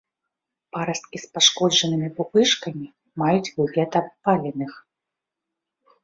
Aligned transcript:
Парасткі 0.75 1.17
з 1.25 1.33
пашкоджанымі 1.33 2.07
пупышкамі 2.19 2.87
маюць 3.23 3.51
выгляд 3.59 3.91
абпаленых. 4.01 4.73